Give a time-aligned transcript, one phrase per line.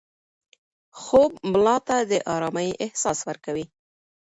[1.01, 3.65] خوب ملا ته د ارامۍ احساس ورکوي.